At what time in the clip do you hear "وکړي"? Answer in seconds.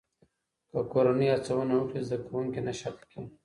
1.77-1.99